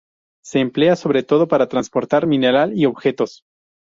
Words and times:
Se 0.43 0.57
emplea 0.57 0.95
sobre 0.95 1.21
todo 1.21 1.47
para 1.47 1.67
transportar 1.67 2.25
mineral 2.25 2.75
y 2.75 2.87
objetos. 2.87 3.43